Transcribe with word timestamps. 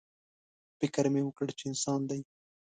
_فکر 0.79 1.05
مې 1.13 1.21
وکړ 1.25 1.47
چې 1.57 1.63
انسان 1.71 2.01
دی. 2.09 2.19